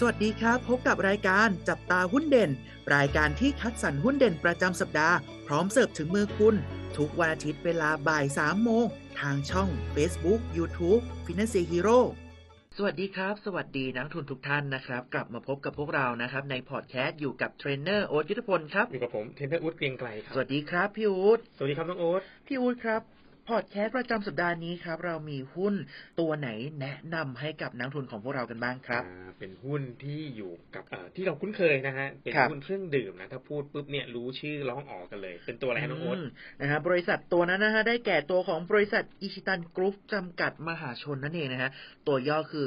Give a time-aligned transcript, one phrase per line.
[0.00, 2.50] สวัสดีครับ พบกับรายการจับตาหุ้นเด่น
[2.94, 6.54] รายการที่คัดสรรหุ้นเด่นประจำสัปดาห์ พร้อมเสิร์ฟถึงมือคุณ
[6.96, 8.86] ทุกวันอาทิตย์เวลาบ่าย3โมง
[9.20, 11.98] ทางช่อง Facebook YouTube Finance Hero
[12.76, 23.02] สวัสดีครับ สวัสดีนักลงทุนทุกท่านนะครับ กลับมาพบกับพวกเรานะครับ ในพอดแคสต์อยู่กับเทรนเนอร์โอ๊ตยุทธพลครับ อยู่กับผมเทรนเนอร์อู๊ดเกรียงไกรครับวัสดีครับพี่อู๊ดสวัสดีครับน้องโอ๊ตพี่อู๊ดครับ
[23.48, 25.74] พอดแคสต์ประจำสัปดาห์นี้ครับ เรามีหุ้น
[26.20, 26.48] ตัวไหน
[26.80, 36.22] แนะนำให้กับนักทุนของพวกเรากันบ้างครับอ่าเป็นหุ้นที่อยู่กับเอ่อที่เราคุ้นเคยนะฮะ เป็นครับหุ้นเครื่องดื่มนะ ถ้าพูดปุ๊บเนี่ยรู้ชื่อร้องออกกันเลย เป็นตัวอะไรฮะน้องโอ๊ตม
[36.60, 41.70] นะฮะบริษัทตัวนั้นนะฮะได้แก่ตัวของบริษัทอิชิตันกรุ๊ปจำกัดมหาชนนั่นเองนะฮะ
[42.06, 42.66] ตัวย่อคือ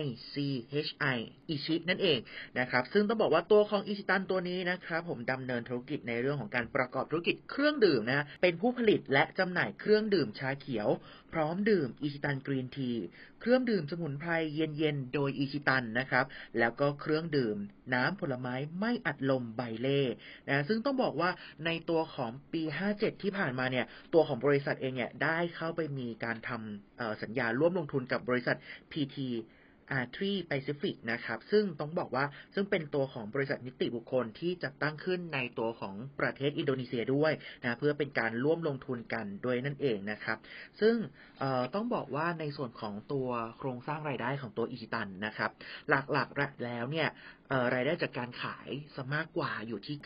[0.00, 2.18] ICHI อิชินั่นเอง
[2.58, 10.88] นะครับ ซึ่งต้องบอกว่าตัวของอิชิตันตัวนี้นะครับผมดำเนินธุรกิจในเรื่องของการประกอบธุรกิจเครื่องดื่มนะ เป็นผู้ผลิตและจำหน่ายเครื่องดื่มชาเขียว
[11.32, 12.92] พร้อมดื่มอิชิตันกรีนที
[13.40, 16.24] เครื่องดื่มสมุนไพรเย็นๆ โดยอิชิตันนะครับ
[16.58, 17.56] แล้วก็เครื่องดื่ม
[17.94, 20.02] น้ำผลไม้ไม่อัดลมไบเล่
[20.48, 21.30] นะซึ่งต้องบอกว่า
[21.66, 28.56] ในตัวของปี 57 ที่ผ่านมาเนี่ย ตัวของบริษัทเองเนี่ยได้เข้าไปมีการทำสัญญาร่วมลงทุนกับบริษัท
[28.92, 29.16] PT
[30.02, 32.24] r 3 Pacific นะครับ ซึ่งต้องบอกว่า
[32.54, 37.32] ซึ่งเป็นตัวของบริษัทนิติบุคคลที่จัดตั้งขึ้นในตัวของประเทศอินโดนีเซียด้วย
[37.62, 40.38] นะเพื่อเป็นการร่วมลงทุนกันด้วยนั่นเองนะครับ
[40.80, 40.96] ซึ่ง
[41.74, 45.50] ต้องบอกว่าในส่วนของตัวโครงสร้างรายได้ของตัวอิชิตันนะครับ
[45.88, 47.08] หลักๆแล้วเนี่ย
[47.74, 49.96] รายได้จากการขายสมากกว่าอยู่ที่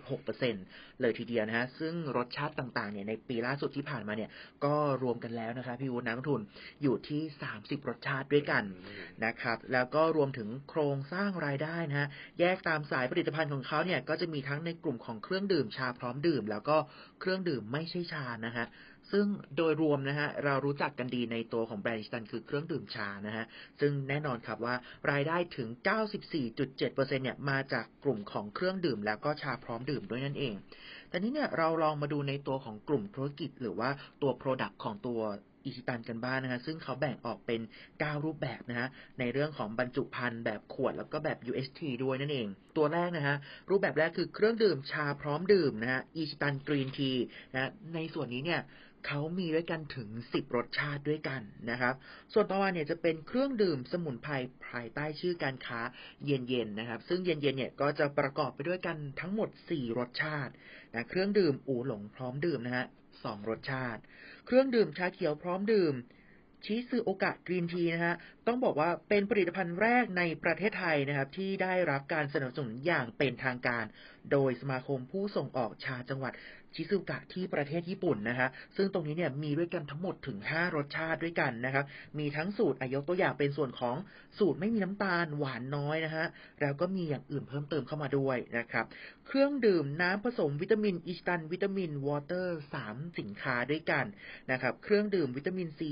[0.00, 4.30] 99.6%เลยทีเดียวนะฮะ ซึ่งรสชาติต่างๆ เนี่ยในปีล่าสุดที่ผ่านมาเนี่ย
[4.64, 6.40] ก็รวมกันแล้วนะคะพี่วุฒินักลงทุน
[6.82, 7.22] อยู่ที่
[7.54, 8.64] 30 รสชาติด้วยกัน
[9.24, 12.08] นะครับ แล้วก็รวมถึงโครงสร้างรายได้นะฮะ
[12.40, 16.76] แยกตามสายผลิตภัณฑ์ของเขาเนี่ย ก็จะมีทั้งในกลุ่มของเครื่องดื่มชาพร้อมดื่ม แล้วก็
[17.20, 18.66] เครื่องดื่มไม่ใช่ชานะฮะ
[19.12, 23.44] ซึ่งโดยรวมนะฮะเรารู้จักกันดีในตัวของแบรนด์อิชิตันคือเครื่องดื่มชานะฮะ
[23.80, 24.74] ซึ่งแน่นอนครับว่า
[25.10, 25.68] รายได้ถึง
[26.40, 30.54] 94.7%เนี่ยมาจากกลุ่มของเครื่องดื่ม แล้วก็ชาพร้อมดื่มด้วยนั่นเอง
[31.08, 33.90] แต่นี้เนี่ยเราลองมาดูในตัวของกลุ่มธุรกิจ หรือว่า
[34.22, 35.20] ตัว Product ของตัว
[35.64, 37.60] อิชิตันกันบ้างนะฮะซึ่งเขาแบ่งออกเป็น
[37.92, 38.88] 9 รูปแบบนะฮะ
[39.18, 43.36] ในเรื่องของบรรจุภัณฑ์แบบขวดแล้วก็แบบ UST ด้วยนั่นเอง ตัวแรกนะฮะ
[43.70, 47.12] รูปแบบแรกคือเครื่องดื่มชาพร้อมดื่มนะฮะอิชิตันกรีนที
[47.52, 48.62] นะฮะในส่วนนี้เนี่ย
[49.08, 51.94] เขามีด้วยกันถึง 10 รสชาติด้วยกันนะครับ
[52.32, 54.32] ส่วนต่อมาเนี่ยจะเป็นเครื่องดื่มสมุนไพร
[54.68, 55.80] ภายใต้ชื่อการค้า
[56.26, 60.52] เย็นๆนะครับ ซึ่งเย็นๆเนี่ยก็จะประกอบไปด้วยกันทั้งหมด 4 รสชาติ
[60.92, 62.86] นะเครื่องดื่มอูหลงพร้อมดื่มนะฮะ
[63.22, 64.00] สองรสชาติ
[64.46, 65.94] เครื่องดื่มชาเขียวพร้อมดื่ม
[66.64, 68.14] ชิซึโอกะกรีนทีนะฮะ
[68.46, 73.84] ต้องบอกว่าเป็นผลิตภัณฑ์แรกในประเทศไทยนะครับ ที่ได้รับการสนับสนุนอย่างเป็นทางการ
[74.32, 76.32] โดยสมาคมผู้ส่งออกชาจังหวัด
[76.74, 81.84] ชิซุกะที่ประเทศญี่ปุ่นนะฮะซึ่งตรงนี้เนี่ยมีด้วยกันทั้งหมดถึง 5 รสชาติด้วยกันนะครับ
[82.18, 83.96] มีทั้งสูตรอายกตัวอย่างเป็นส่วนของ
[84.38, 86.26] สูตรไม่มีน้ำตาลหวานน้อยนะฮะ
[86.60, 88.84] แล้วก็มีอย่างอื่นเพิ่มเติมเข้ามาด้วยนะครับ
[89.26, 94.04] เครื่องดื่มน้ำผสมวิตามินอิชิตัน vitamin water 3 สินค้าด้วยกัน
[94.50, 95.90] นะครับ เครื่องดื่มวิตามินซี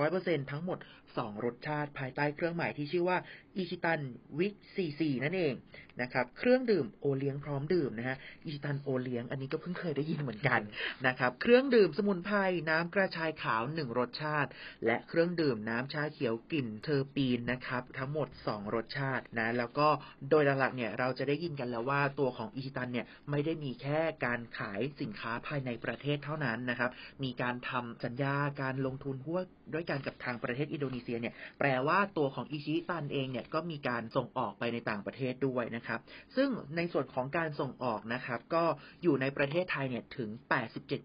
[0.00, 0.78] 200%ทั้งหมด
[1.10, 3.18] 2 รสชาติภายใต้เครื่องหมายที่ชื่อว่า
[3.56, 4.00] อิชิตัน
[4.38, 5.54] วิกซีซีนั่นเอง
[6.02, 10.60] นะครับ เครื่องดื่มโอเลี้ยงพร้อมดื่มนะฮะอิชิตันโอเลี้ยงอันนี้ก็เพิ่งเคยได้ยินเหมือนกัน
[11.06, 12.36] นะครับ เครื่องดื่มสมุนไพร
[12.70, 14.50] น้ำกระชายขาว1รสชาติ
[14.86, 19.88] และเครื่องดื่มน้ำชาเขียวกลิ่นเทอร์ปีนนะครับ ทั้งหมด 2 รสชาตินะแล้วก็
[20.30, 26.90] โดยหลักๆเนี่ยเราจะได้ยินกันแล้วว่าตัวของอิชิตันเนี่ยไม่ได้มีแค่การขายสินค้าภายในประเทศเท่านั้นนะครับ
[27.24, 29.44] มีการทำสัญญาการลงทุนหุ้น
[29.74, 36.00] ด้วยกันกับทางประเทศอินโดนีเซียเนี่ยแปลว่าตัวของอิชิตันเองเนี่ยก็มีการส่งออกไปในต่างประเทศด้วยนะครับ
[36.36, 38.64] ซึ่งในส่วนของการส่งออกนะครับ ก็
[39.02, 40.30] อยู่ในประเทศไทยเนี่ยถึง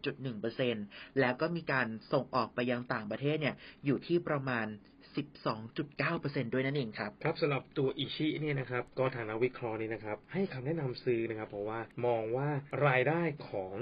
[0.02, 3.56] 87.1%แล้วก็มีการส่งออกไปยังต่างประเทศเนี่ย
[3.86, 4.68] อยู่ที่ประมาณ
[5.16, 12.50] 12.9%ด้วยนั่นเองครับ ครับสำหรับตัวอิชิเนี่ยนะครับ ก็ทางนักวิเคราะห์นี่นะครับ ให้คำแนะนำซื้อนะครับ เพราะว่ามองว่า
[12.88, 13.74] รายได้ของ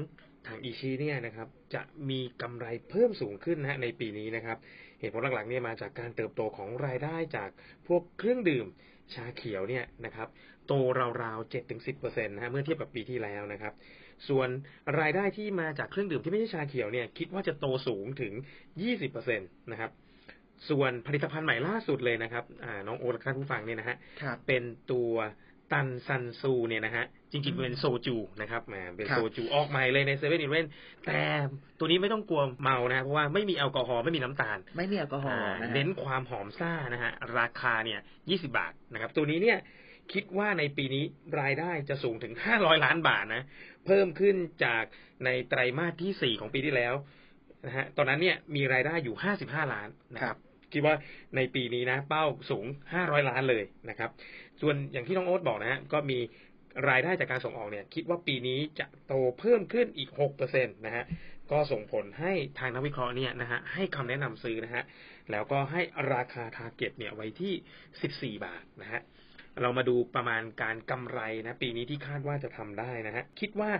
[0.47, 4.57] ทางอิชิเนี่ยนะครับจะมีกำไรเพิ่มสูงขึ้นนะฮะในปีนี้นะครับ
[4.99, 7.49] เหตุผลหลักๆเนี่ยมาจากการเติบโตของรายได้จาก
[7.87, 8.65] พวกเครื่องดื่ม
[9.13, 10.27] ชาเขียวเนี่ยนะครับ
[10.67, 10.73] โต
[11.23, 11.53] ราวๆ
[11.85, 13.73] 7-10%นะฮะเมื่อเทียบกับปีที่แล้วนะครับ
[14.29, 14.49] ส่วน
[14.99, 18.33] รายได้ที่มาจากเครื่องดื่มที่ไม่ใช่ชาเขียวเนี่ยคิดว่าจะโตสูงถึง
[19.05, 19.91] 20%นะครับ
[20.69, 25.11] ส่วนผลิตภัณฑ์ใหม่ล่าสุดเลยนะครับอ่าน้องโอ๊ตและท่านผู้ฟังเนี่ยนะฮะครับเป็นตัว
[25.71, 30.65] ตันซันซูเนี่ยนะฮะจริงๆเป็นโซจูนะครับแหมเป็นครับโซจูออกใหม่เลยในเซเว่นอีเลฟเว่น
[31.05, 31.19] แต่
[31.79, 39.57] ตัวนี้ไม่ต้องกลัวเมานะเพราะว่าไม่มีแอลกอฮอล์ไม่มีน้ำตาล ไม่มีแอลกอฮอล์อ่านะฮะเน้นความหอมซ่านะฮะราคาเนี่ย20บาทนะครับ ตัวนี้เนี่ย
[40.13, 41.03] คิดว่าในปีนี้
[41.41, 43.43] รายได้จะสูงถึง500ล้านบาทนะ
[43.85, 44.35] เพิ่มขึ้น
[44.65, 44.83] จาก
[45.25, 46.93] ในไตรมาสที่4ของปีที่แล้ว
[47.65, 50.39] นะฮะตอนนั้นเนี่ยมีรายได้อยู่55ล้านนะคครัรับบ
[50.73, 50.95] คิดว่า
[51.35, 52.65] ในปีนี้นะ เป้าสูง
[52.97, 54.09] 500 ล้านเลยนะครับ
[54.61, 56.19] ส่วนอย่างที่น้องโอ๊ตบอกนะฮะก็มี
[56.89, 60.09] รายได้จากการส่งออกเนี่ย คิดว่าปีนี้จะโตเพิ่มขึ้นอีก
[60.41, 61.03] 6%นะฮะ
[61.51, 64.83] ก็ส่งผลให้ทางนักวิเคราะห์เนี่ยนะฮะให้คำแนะนำซื้อนะฮะ
[65.31, 65.81] แล้วก็ให้
[66.13, 69.01] ราคาทาร์เก็ตเนี่ยไว้ที่ 14 บาทนะฮะ
[69.61, 73.71] เรามาดูประมาณการกำไรนะ ปีนี้ที่คาดว่าจะทำได้นะฮะ คิดว่า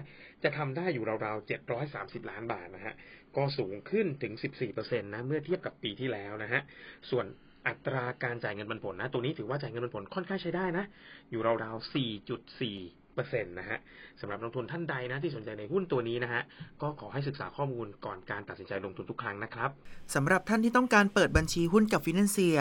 [0.44, 2.94] จะทำได้อยู่ราวๆเจ็ดร้อยสามสิบล้านบาทนะฮะ
[3.36, 6.62] ก็สูงขึ้นถึงสิบสี่เปอร์เซ็นตนะ เมื่อเทียบกับปีที่แล้วนะฮะ
[7.10, 7.26] ส่วน
[7.68, 10.86] อัตราการจ่ายเงินปันผลนะ ตัวนี้ถือว่าจ่ายเงินปันผลค่อนข้างใช้ได้นะ
[11.32, 12.78] อยู่ราวๆสี่จุดสี่
[13.18, 13.78] 2%นะฮะ
[14.22, 16.42] สำหรับนักทุนท่านใดนะที่สนใจในหุ้นตัวนี้นะฮะ
[16.82, 19.70] ก็ขอให้ศึกษาข้อมูลก่อนการตัดสินใจลงทุนทุกครั้งนะครับ
[20.16, 22.58] สำหรับท่านที่ต้องการเปิดบัญชีหุ้นกับฟินแลนเซีย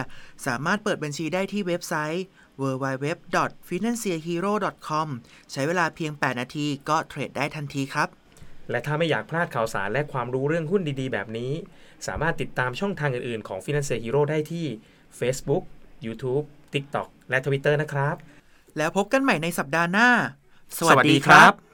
[0.46, 2.24] สามารถเปิดบัญชีได้ที่เว็บไซต์
[2.60, 5.08] www.financehero.com
[5.52, 8.08] ใช้เวลาเพียง 8 นาทีก็เทรดได้ทันทีครับ
[8.70, 11.52] และถ้าไม่อยากพลาดข่าวสารและความรู้เรื่องหุ้นดีๆ แบบนี้
[12.06, 14.66] สามารถติดตามช่องทางอื่นๆ ของ Financial Hero ได้ที่
[15.18, 15.62] Facebook,
[16.06, 18.16] YouTube, TikTok และ Twitter นะครับ
[18.76, 20.08] แล้วพบกันใหม่ในสัปดาห์หน้า
[20.78, 21.65] สวัสดีครับ